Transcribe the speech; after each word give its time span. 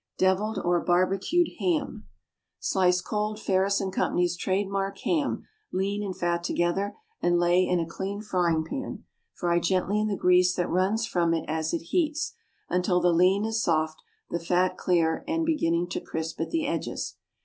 Devilled, 0.17 0.57
or 0.65 0.79
Barbecued 0.83 1.49
Ham. 1.59 2.07
Slice 2.59 3.01
cold 3.01 3.39
Ferris 3.39 3.83
& 3.87 3.91
Co.'s 3.93 4.35
"Trade 4.35 4.67
Mark" 4.67 4.97
ham, 5.01 5.43
lean 5.71 6.01
and 6.03 6.17
fat 6.17 6.43
together, 6.43 6.95
and 7.21 7.37
lay 7.37 7.63
in 7.63 7.79
a 7.79 7.85
clean 7.85 8.19
frying 8.19 8.63
pan. 8.63 9.03
Fry 9.35 9.59
gently 9.59 9.99
in 9.99 10.07
the 10.07 10.15
grease 10.17 10.55
that 10.55 10.71
runs 10.71 11.05
from 11.05 11.35
it 11.35 11.45
as 11.47 11.71
it 11.71 11.83
heats, 11.91 12.33
until 12.67 12.99
the 12.99 13.13
lean 13.13 13.45
is 13.45 13.61
soft, 13.61 14.01
the 14.31 14.39
fat 14.39 14.75
clear 14.75 15.23
and 15.27 15.45
beginning 15.45 15.87
to 15.89 16.01
crisp 16.01 16.41
at 16.41 16.49
the 16.49 16.65
edges. 16.65 17.17